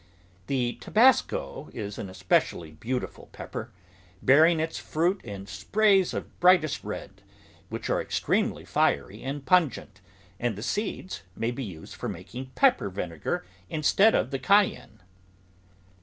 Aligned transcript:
The 0.47 0.79
Tabasco 0.81 1.69
is 1.75 1.99
an 1.99 2.09
especially 2.09 2.71
beautiful 2.71 3.29
pepper, 3.33 3.69
bearing 4.23 4.59
its 4.59 4.79
fruit 4.79 5.21
in 5.23 5.45
sprays 5.45 6.11
of 6.15 6.39
brightest 6.39 6.83
red, 6.83 7.21
which 7.69 7.87
are 7.87 8.01
extremely 8.01 8.65
fiery 8.65 9.21
and 9.21 9.45
pungent, 9.45 10.01
and 10.39 10.55
the 10.55 10.63
seeds 10.63 11.21
may 11.35 11.51
be 11.51 11.63
used 11.63 11.93
for 11.93 12.09
making 12.09 12.49
pepper 12.55 12.89
vinegar 12.89 13.45
instead 13.69 14.15
of 14.15 14.31
the 14.31 14.39
cayenne. 14.39 15.03